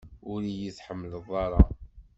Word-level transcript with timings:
Ur 0.31 0.41
iyi-tḥemmleḍ 0.45 1.27
ara. 1.43 1.63